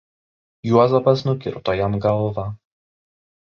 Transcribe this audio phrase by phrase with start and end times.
[0.69, 2.49] Juozapas nukirto jam galvą.